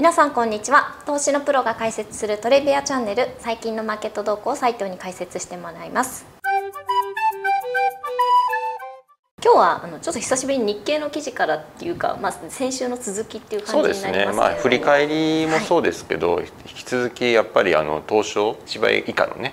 [0.00, 0.96] 皆さんこんにちは。
[1.04, 6.24] 投資のプロが解説するトレビアチャンネル最近のマーケット動向を斉藤に解説してもらいます。
[9.44, 19.52] 今日はあのちょっと久しぶりに日経の記事からっていうか、まあ、先週の続きっていう感じになりますそうですね、まあ、振り返りもそうですけど、はい、引き続きやっぱりあの東証1倍以下のね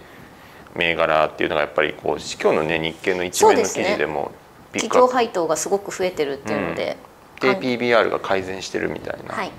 [0.77, 4.31] 銘柄っていうのがやっぱりこう今日のね日経の一面の記事でも
[4.71, 6.95] 企業配当がすごく増えてるっていうので、
[7.43, 9.51] うん、PBR が改善してるみたいな、はい、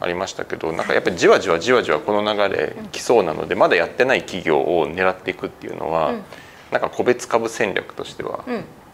[0.00, 6.24] ありましたけどなんかやっぱりじわじわじわじわこの流れ来そうなので、まだやってない企業を狙っていくっていうのは、うん、
[6.72, 8.44] なんか個別株戦略としては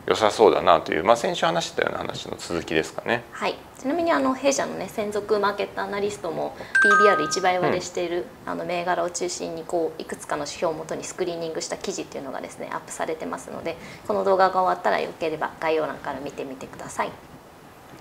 [0.06, 3.24] 良さそうだなという、まあ、先週話したような話の続きですかね。
[3.32, 17.12] はいちなみにあの弊社のね専属マーケットアナリストも PBR1 倍割れしている、うん、あの銘柄を中心にこういくつかの指標をもとにスクリーニングした記事っていうのがですねアップされてますのでこの動画が終わったらよければ概要欄から見てみてください。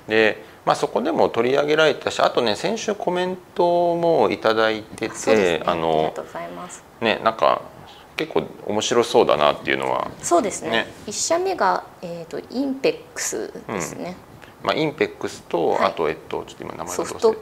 [0.10, 6.84] で、まあ、そこでも取り上げられたしあとね先週コメントも頂いてて、ね、あのありがとうございます。
[7.02, 7.62] ねなんか
[8.18, 10.70] 結構面白そうだなっていうのはそうですね。
[10.70, 10.88] ね。
[11.08, 14.18] 1社目が、えーと、インペックスですね、
[14.62, 17.36] うん、まあ、インペックスと、はい、あとえっとちょっと今名前がソフト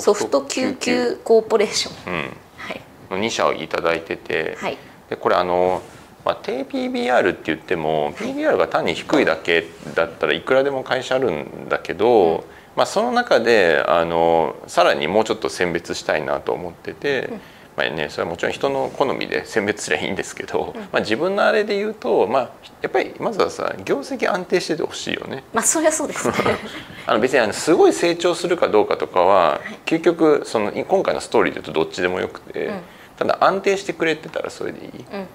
[0.00, 2.20] ソフト救急コーポレーション、うん。
[2.56, 4.78] はい、の2社を頂いてて、はい、
[5.10, 5.82] でこれあの
[6.24, 12.44] まあ、低 PBR って言っても PBR が単に低いだけだったらいくらでも会社あるんだけど、うん、
[12.76, 17.26] まあ、その中であのさらにもうちょっと選別したいなと思ってて。
[17.26, 17.40] うん
[17.76, 22.50] まあね、それはもちろん人の好みで選別すりゃいいんですけど、うん、まあ、自分のあれで言うと、まあ、
[22.82, 25.44] やっぱりまずはさ業績安定しててほしいよね。
[25.54, 26.34] まあそりゃそうですね
[27.06, 32.80] あの別にあのすごい成長するかどうかとかは、はい、究極その今回のストーリーで言うとどっちでもよくて、うん、
[33.16, 34.90] ただ安定してくれてたらそれでいい。
[35.12, 35.26] うん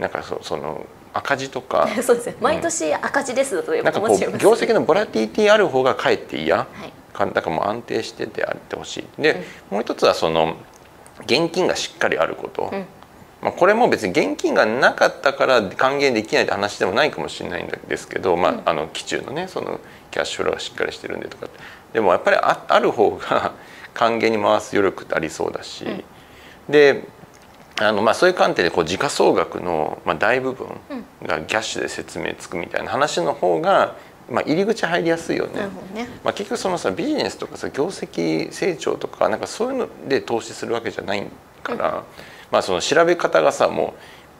[0.00, 1.88] なんかそその赤字とか。
[2.02, 2.36] そうですね。
[2.40, 6.66] 毎年赤字ですと、うん、なんかこう業績のボラティティある方がかえって嫌、は
[7.26, 9.22] い、だからもう安定しててあってほしい。
[9.22, 10.56] で、うん、もう一つはその
[11.26, 12.86] 現金がしっかりあること、うん、
[13.42, 19.80] まあ、これも別に現金がなかったから還元できないって話でもないかもしれないんですけど、まあ、あの期中のねその
[20.10, 21.48] キャッシュフローがしっかりしてるんでとか
[21.92, 23.52] でもやっぱりあある方が
[23.92, 26.04] 還元に回す余力ってありそうだし、
[26.68, 27.02] で
[27.80, 30.68] あのまあそういう観点でこう時価総額のまあ大部分
[31.22, 33.96] がキャッシュで説明つくみたいな話の方が
[34.30, 35.62] まあ入り口入りやすいよね。
[35.94, 41.26] ねまあ結局そのさビジネスとかさ業績成長とかなんかそういうので投資するわけじゃない
[41.62, 42.02] から、うん、
[42.50, 43.94] まあその調べ方がさも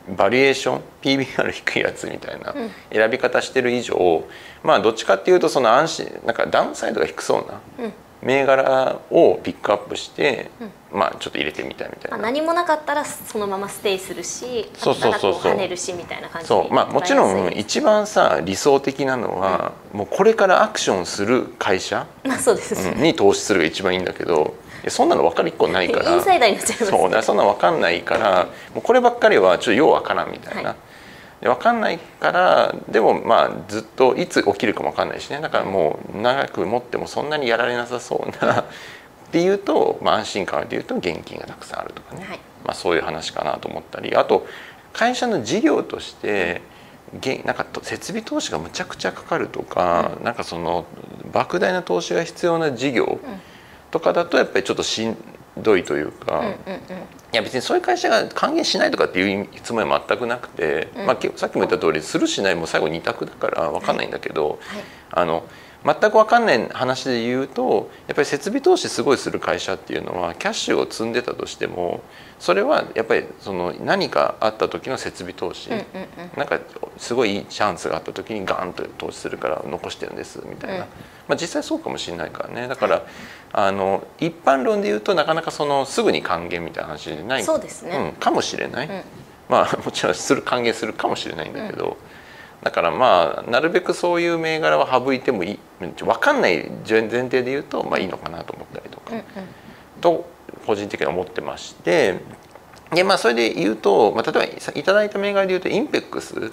[0.08, 2.54] うバリエーション PBR 低いやつみたいな
[2.92, 4.24] 選び方してる以上、
[4.62, 7.90] まあどっちかっていうとその安心なんかダウンサイドが低そうな。
[8.22, 10.50] 銘柄をピックアップして、
[10.92, 15.52] うん、まあちょっと入れてみたいみたいな、まあ、何もなかったらそのままステイするしそうそうそうそう。
[15.52, 16.72] 跳ねるしみたいな感じそう。
[16.72, 24.54] まあもちろん一番さ理想的なのは、うん、もうこれからアクションする会社、まあそうです、に投資するが一番いいんだけど
[24.88, 26.10] そんなの分かる一個ないから。
[26.14, 30.89] インサイダーになっちゃいます、ね、そうそんな分かんないからもうこればっかりはちょっとよう分からんみたいな、はい
[31.40, 35.40] で分かんないからでもまあずっといつ起きるかも分かんないしね。
[35.40, 38.64] だからもう長く持ってもそんなにやられなさそうなっ
[39.32, 44.14] ていうと、まあ、安心感でいうと現金がたくさんあるとかね、はい、まあ、そういう話かなと思ったり。
[44.16, 44.46] あと
[44.92, 46.62] 会社の事業として
[47.44, 50.84] なんか設備投資がむちゃくちゃかかるとか、うん、なんかその
[51.32, 53.18] 莫大な投資が必要な事業
[53.90, 55.16] とかだとやっぱりちょっとしん
[55.56, 56.44] どいというか、
[57.32, 64.58] いや別にそういう会社が還元しないとかっていうつもりは全くなくて、うん、まあ、さっきも言った通りするしないも最後2択だから分かんないんだけど、
[65.10, 65.44] あの
[65.84, 72.02] 全く分かんない話で言うとやっぱり設備投資すごいする会社っていうのはキャッシュを積んでたとしても
[72.38, 75.86] それはやっぱりその何かあった時の設備投資、うんうんうん、
[76.36, 76.58] なんか
[76.98, 80.80] すごいいいチャンスがあった時にガーンと投資するから残してるんですみたいな、うん、
[81.28, 82.68] まあ、実際そうかもしれないからね。
[82.68, 83.06] だから、
[83.52, 87.44] あの一般論で言うとなかなかそのすぐに還元みたいな話じゃない。
[87.44, 89.02] そうですね、うん、かもしれない、うん、
[89.48, 91.96] まあもちろんする還元するかもしれないんだけど。
[92.62, 95.58] だからまあなるべくそういう銘柄は省いてもいい。
[95.80, 99.24] 分かんない前提で言うとまあいいのかなと思ったりとか、うんうん、
[100.00, 100.30] と
[100.66, 102.20] 個人的には思ってまして。
[102.94, 106.50] でまあそれで言うと、まあ、例えばいただいた銘柄で言うとインペックス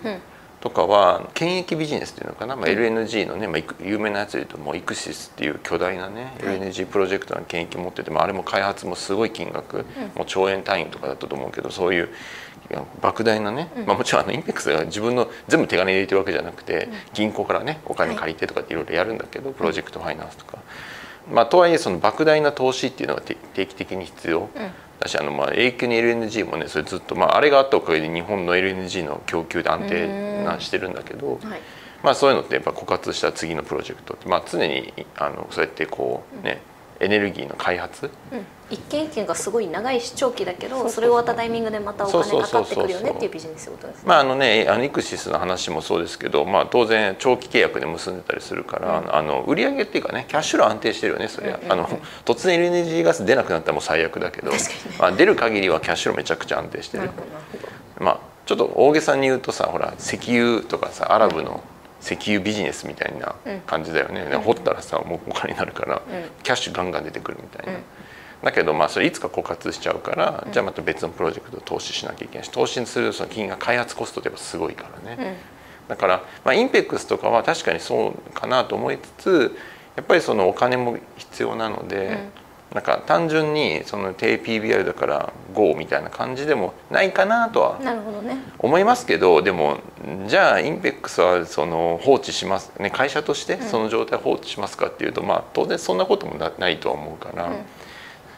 [0.62, 12.10] とかは権益ビジネスっていうのかな、まあ、LNG のね、まあ、有名なやつで言うともうイクシスっていう巨大なね LNG プロジェクトの権益持ってて、まあ、あれも開発もすごい金額、もう兆円単位とかだったと思うけどそういう
[13.02, 20.58] 莫大なね、まあ、もちろんあのインペックスが自分の全部手金入れてるわけじゃなくて、銀行からねお金借りてとかっていろいろやるんだけど、プロジェクトファイナンスとか。
[21.32, 24.50] まあ、とはいえその莫大な投資っていうのが定期的に必要、
[25.00, 31.40] だしあのまあ永久に LNG もねそれずっと、まあ、あれがあったおかげで日本の LNG の供給で安定なしてるんだけど、
[32.04, 36.62] まあ、そういうのってやっぱ枯渇した次のプロジェクトって、まあ、常にあのそうやってこうね、
[37.00, 44.04] エネルギーの開発うん、一件一件がすごい長い長期だけどそれ終わったタイミングでまたお金かかってくるよねっていうビジネスことですね。
[44.06, 51.72] まああのねあのイクシスの話もそうですけど、まあ、当然長期契約で結んでたりするから、あの売り上げっていうかねキャッシュ量安定してるよねそれは、うんうんうん。
[51.72, 51.88] あの
[52.26, 54.58] 突然 LNG ガス出なくなったらもう最悪だけど、ね。
[55.00, 57.10] まあ、出る限りはキャッシュ量めちゃくちゃ安定してる。
[58.00, 61.62] まあちょっと大げさに言うとさほら石油とかさアラブの
[62.02, 63.36] 石油ビジネスみたいな
[63.66, 66.02] 感じだよね、で掘ったらさもうお金になるから、
[66.44, 67.84] キャッシュガンガン出てくるみたいな、うん
[68.44, 72.46] だけどまあそれいつか枯渇しちゃうから、じゃあまた別のプロジェクトを投資しなきゃいけない。
[72.46, 75.38] し投資するその金額開発コストってやっぱすごいからね、
[75.88, 79.58] だから、まあ、インペックスとかは確かにそうかなと思いつつ
[79.96, 82.30] やっぱりそのお金も必要なので、
[82.74, 87.80] なんか単純にその低 PBR だから GO みたいな感じでもないかなとは。
[88.60, 89.80] 思いますけどでも
[90.28, 97.52] じゃあインペックスはその放置します、ね、会社としてその状態を放置しますかっていうと、まあ当然そんなこともなないとは思うから。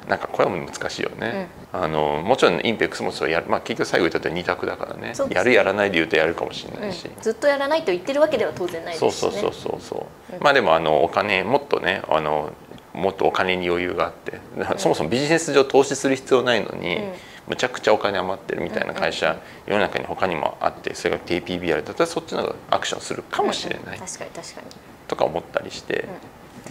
[0.09, 5.09] なんかこれは難しいよね、あのもちろんインペックスもそうやる、まあ、結局最後言ったって二択だからね。
[5.09, 5.13] ね。
[5.29, 9.11] やるやらないで言うとやるかもしれないし、うん、ずっとやらないと言ってるわけでは当然ないですしね。
[9.11, 10.07] そうそうそうそうそ
[10.39, 12.51] う、まあでもあのお金もっとねあの
[12.93, 14.39] もっとお金に余裕があって、
[14.77, 17.13] そもそもビジネス上投資する必要ないのに、うん。
[17.49, 24.67] むちゃくちゃお金余ってるみたいな会社、世の中に他にもあってそれが TPBR だったらそっちのアクションするかもしれない、確かに確かに。
[25.07, 26.05] とか思ったりして、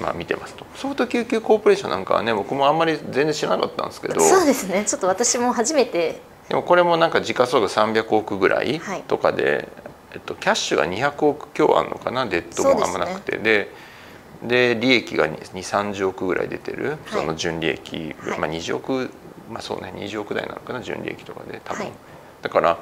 [0.00, 0.64] まあ見てますと。
[0.74, 4.20] ソフト救急コーポレーションなんかはね僕もあんまり全然知らなかったんですけど。
[4.20, 4.84] そうですね。
[4.86, 6.20] ちょっと私も初めて。
[6.48, 9.02] でもこれもなんか時価総額300億ぐらいはい。
[9.02, 9.68] とかで、
[10.12, 12.26] えっと、キャッシュが200億強あるのかな？
[12.26, 13.36] デッドもあんまなくて。
[13.38, 13.70] で,、
[14.42, 16.98] で利益が2 3 0億ぐらい出てる、はい。
[17.10, 18.38] その純利益、はい。
[18.38, 19.10] まあ、20億
[19.50, 19.92] まあそうね。
[19.96, 20.80] 20億台なのかな？
[20.80, 21.92] 純利益とかで多分、はい。
[22.40, 22.78] だから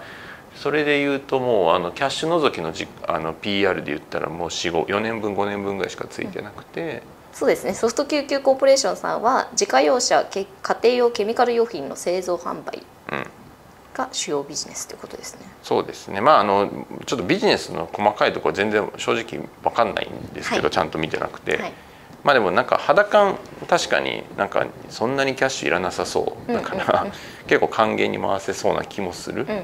[0.56, 7.03] それで言うともうあのキャッシュ除きのじあの PR で言ったらもう4年分5年分ぐらいしかついてなくて。
[7.32, 7.75] そうですね。
[7.75, 12.82] ソフト救急コーポレーションさんは自家用車け家庭用ケミカル用品の製造販売
[13.12, 13.26] うん。
[13.93, 15.43] が主要ビジネスということですね。
[15.62, 16.23] そうですね。
[16.23, 16.70] まああの
[17.05, 20.70] ちょっとビジネスの細かいところ全然正直分かんないんですけど、はい。
[20.70, 21.73] ちゃんと見てなくて、はい。
[22.25, 23.37] まあでもなんか肌感
[23.69, 26.53] 確かになんかそんなにキャッシュいらなさそう。
[26.53, 27.12] だから、うんうんうん。
[27.47, 29.62] 結構還元に回せそうな気もする、うん、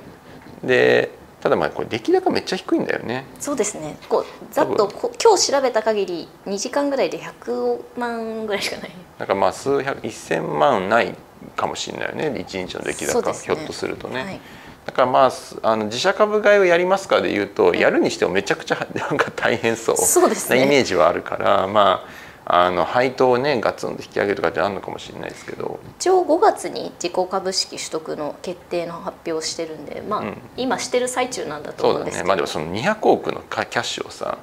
[0.63, 1.11] で
[1.43, 3.25] ただまあこれ出来高めっちゃ低いんだよね。
[3.41, 3.97] そうですね。
[4.09, 8.91] こうざっとこ今日調べた限り2時間ぐらいで100万ぐらいしかない。
[9.19, 11.17] なんかまあ数百1000万ない
[11.57, 13.39] かもしれないよね1日の出来高、ね。
[13.45, 14.41] ひょっとするとね、はい。
[14.87, 19.97] だからまあすあの自社株買いをやりますかで言うと、やるにしてもめちゃくちゃ なんか大変そう。
[19.97, 20.61] そうですね。
[20.61, 25.79] なイメージはあるからまああの配当をねガツンと引き上げるとかってあるのかもしれないですけど。
[25.99, 30.37] 一応5月に自己株式取得の決定の発表をしてるんで、まあ、うん。
[30.57, 32.25] 今してる最中なんだとそうだ思うんですけど。
[32.25, 32.29] ね。
[32.29, 34.39] まあでもその200億のキャッシュをさ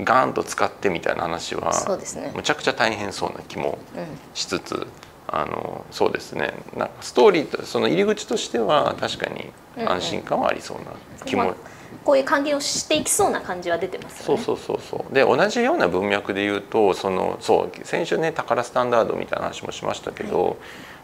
[0.00, 2.32] ガーンと使ってみたいな話はそうですね。
[2.34, 4.86] むちゃくちゃ大変そうな気もうんしつつ
[5.28, 6.54] あのそうですね。
[6.76, 9.50] なんかストーリーとその入り口としては確かに
[9.86, 10.84] 安心感はありそうな
[11.24, 11.54] 気も、まあ
[12.04, 14.42] こういう還元をしていきそうな感じは出てますよね。
[14.42, 15.14] そうそうそうそう。
[15.14, 20.56] で同じような文脈で言うとそのそう先週ね宝スタンダードみたいな話もしましたけど、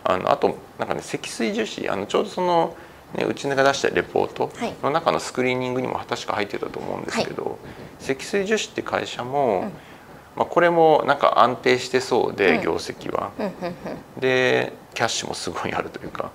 [0.05, 2.77] あのあとなんかね積水樹脂あのちょうどその、
[3.15, 4.75] ね、うちが出したレポートはい。
[4.83, 7.59] の中のスクリーニングにも確か入ってたと思うんですけど、
[7.99, 9.71] 積水樹脂って会社も、
[10.37, 12.63] まあ、これもなんか安定してそうで、うん。
[12.63, 13.31] 業績は。
[14.19, 16.31] でキャッシュもすごいあるというか、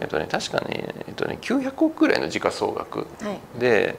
[0.00, 3.00] えっとね、確かね,、えっとね900億ぐらいの時価総額。
[3.00, 3.04] は
[3.56, 3.58] い。
[3.58, 3.96] で、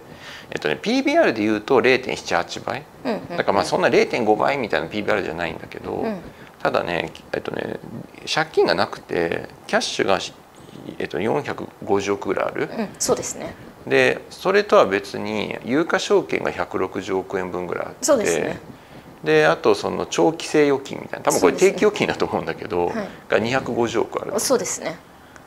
[0.52, 2.84] えっとね、PBR でいうと0.78倍。
[3.30, 6.18] だからまあそんな0.5倍みたいな PBR じゃないんだけど、うん。
[6.62, 7.80] ただね,、えっとね
[8.34, 10.20] 借金がなくてキャッシュが、
[10.98, 13.54] えっと、450億ぐらいある、うんそうですね。
[13.88, 18.58] でそれとは別に有価証券が160億円分ぐらいあって
[19.25, 24.98] であとその長期性預金みたいな多分これ定期預金だと思うんだけど、はいが250億あるそうですね。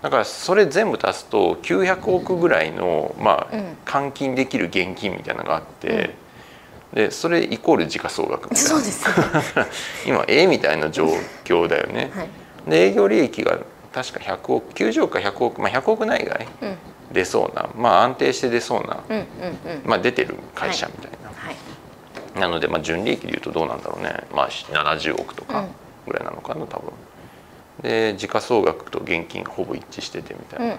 [0.03, 6.15] だからそれ全部足すと900億ぐらいの、まあうん換金できる現金みたいなのがあって、
[6.93, 9.67] でそれイコール時価総額みたいなそうですね。
[10.07, 11.07] 今ええみたいな状
[11.45, 12.29] 況だよね、はい。
[12.71, 13.59] で営業利益が
[13.93, 16.77] 確か100億90億か100億まあ100億ないぐらいうん
[17.13, 19.83] 出そうなまあ安定して出そうな、うんうんうん。
[19.85, 21.57] まあ出てる会社みたいな、はい。
[22.35, 24.25] なのでまあ純利益でいうとどうなんだろうね。
[24.35, 25.69] まあ70億とかうん。
[26.07, 26.93] ぐらいなのかな多分。
[27.83, 30.77] で時価総額と現金がほぼ一致しててみたいな、うんうん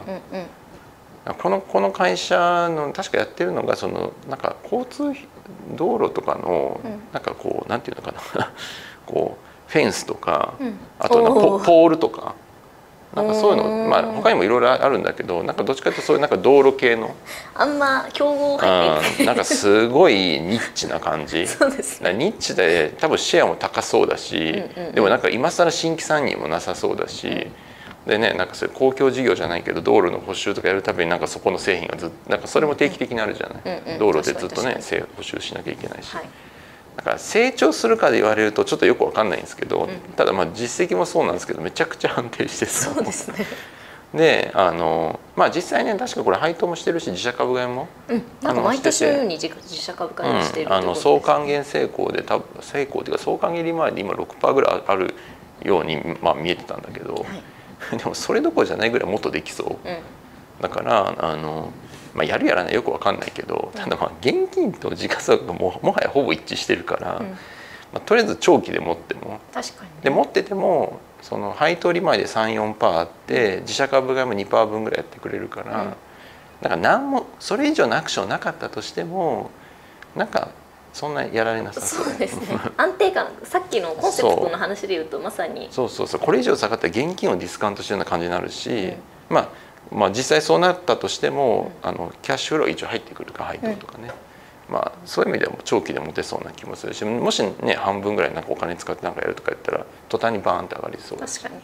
[1.27, 1.36] うん。
[1.36, 5.27] このこの会社の確かやってるのがそのなんか交通費
[5.75, 6.91] 道路とかのうん。
[7.13, 8.51] なんかこうなんていうのかな。
[9.06, 10.77] こうフェンスとか、うん。
[10.98, 12.36] あとなポポールとか
[13.16, 17.16] なんかそういうのまあ他にもいろいろあるんだけどなんかどっちかというとそういうなんか道路系の、
[17.56, 21.46] あんま競合入っていうん、なんかすごいニッチな感じ。
[21.48, 24.96] そうですだからニッチで多分シェアも高そうだし、うんうんうん。
[24.96, 27.48] でもなんか今更新規参入もなさそうだし、
[28.06, 34.78] でねなんかそういう公共事業じゃないけど道路の補修とかやるたびになんかそこの製品がずなんかそれも定期的にあるじゃない、うんうん道路でずっとね
[35.18, 36.30] 補修しなきゃいけないし、はい
[36.98, 43.03] だから成長するかで言われるとちょっとよくわかんないんですけど、ただまあ実績もそうなんですけどめちゃくちゃ安定してそう。
[43.03, 43.46] ですね。
[44.13, 48.24] であのまあ実際ね確かこれ配当もしてるし自社株買いもうん。
[48.41, 55.13] なんか毎年のように自自社株買いをしているうん、あの総還元元成功で多分成功っていうか総還元利回りで今6%ぐらいある
[55.63, 57.24] ように、まあ、見えてたんだけど、はい。
[57.98, 59.88] でもそれどころじゃないぐらいもっとできそう。
[59.88, 59.98] うん
[60.62, 61.72] だからあの、
[62.13, 67.38] まあ、やるやらないよくわかんないけどただまあ現金と時価総額がもうもはやほぼ一致してるから、うん。
[67.92, 69.39] まあ、とりあえず長期で持っても。
[69.54, 69.98] 確かにね。
[70.04, 75.89] で持っててもその配当利回りで34%あって自社株買いも2%分ぐらいやってくれるから、うん。
[76.62, 79.50] だから何もそれ以上のアクションなかったとしても
[80.16, 80.50] なんか
[80.94, 82.06] そんなやられなさそう。
[82.06, 82.60] そうですね。
[82.78, 85.68] 安定感さっきのコンセプトの話で言うとまさに。
[85.72, 86.22] そうそうそう。
[86.22, 88.96] これ以上下がったら現金をディスカウントしてるような感じになるし、うん。
[89.30, 89.50] まあ、
[89.92, 94.12] まあ実際そうなったとしても、あのキャッシュフロー一応入ってくるか配当とかね、
[94.70, 101.40] まあ、そういう意味では長期で持てそうな気もするしもしね半分ぐらいなんかお金使ってなんかやるとかやったら途端にバーンって上がりそうだし。
[101.40, 101.64] 確かに。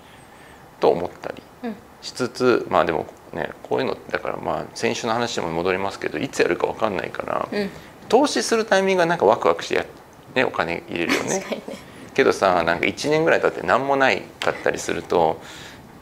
[0.80, 1.76] と思ったりうん。
[2.02, 7.70] しつつまあでもねこういうのだからまあ先週の話にも戻りますけどいつやるか分かんないから、うん。
[8.10, 9.86] 投資するタイミングがなんかワクワクしてや、
[10.36, 11.44] ね、お金入れるよね。
[12.14, 15.42] けどさなんか1年ぐらい経って何もないかったりすると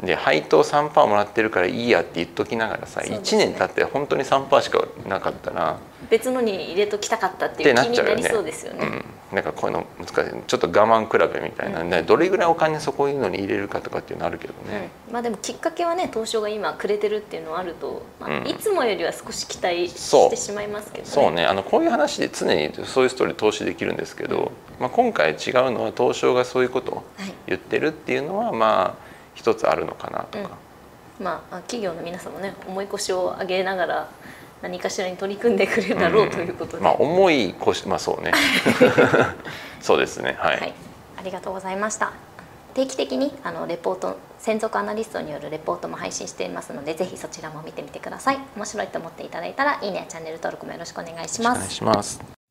[0.02, 5.78] で配当3%もらってるからいいやって言っときながらさ、そうです1ね年経って本当に3%しかなかったら
[6.10, 8.30] 別のに入れときたかったっていう気になりなっちゃうよね。
[8.30, 8.86] そうですよね。
[9.32, 10.42] うん、なんかこういうの難しい。
[10.46, 11.90] ちょっと我慢比べみたいな、うん。
[11.90, 15.14] ねどれぐらいお金そこいうのに入れるかとかっていうのあるけどね、うん。
[15.14, 21.10] まあでもきっかけはね東証が今くれてるっていうのはあると、まあうんいつもよりは少し期待してしまいますけどね。
[21.10, 21.32] そう。
[21.32, 21.46] ね。
[21.46, 25.38] あのこういう話で常にそういうストーリー投資できるんですけど、まあ、今回違う
[25.72, 27.34] のは東証がそういうことをはい。
[27.48, 30.58] 言ってるっていうのはまあ一つあるのかなとか、
[31.20, 34.10] まあ企業の皆さんもね重い腰を上げながら
[34.62, 38.32] 何かしらに取り組んでくれるだろうということで、まあ重い腰まあそうね。
[39.82, 40.36] そうですね。
[40.40, 40.74] はい、はい、
[41.18, 42.14] ありがとうございました。
[42.74, 48.40] 定期的にあのレポート専属アナリストによるレポートも配信していますのでぜひそちらも見てみてください。
[48.56, 52.43] 面白いと思っていただいたらいいねやチャンネル登録もよろしくお願いします